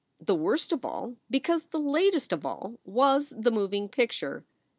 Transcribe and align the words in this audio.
The 0.19 0.33
worst 0.33 0.73
of 0.73 0.83
all, 0.83 1.17
because 1.29 1.65
the 1.65 1.77
latest 1.79 2.33
of 2.33 2.43
all, 2.43 2.79
was 2.83 3.29
the 3.37 3.51
moving 3.51 3.87
picture! 3.87 4.43